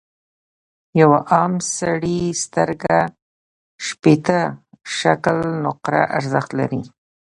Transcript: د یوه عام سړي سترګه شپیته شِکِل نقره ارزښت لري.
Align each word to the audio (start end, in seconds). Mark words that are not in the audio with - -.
د 0.89 0.91
یوه 1.01 1.19
عام 1.31 1.53
سړي 1.77 2.19
سترګه 2.43 2.95
شپیته 3.85 4.39
شِکِل 4.95 5.39
نقره 5.63 6.03
ارزښت 6.17 6.51
لري. 6.59 6.83